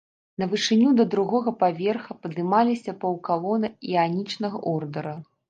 На 0.43 0.45
вышыню 0.51 0.93
да 0.99 1.03
другога 1.13 1.53
паверха 1.63 2.17
падымаліся 2.23 2.97
паўкалоны 3.05 3.73
іанічнага 3.93 4.65
ордара. 4.75 5.17